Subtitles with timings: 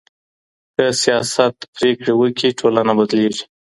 [0.75, 3.43] که سیاست پرېکړې وکړي ټولنه بدلیږي.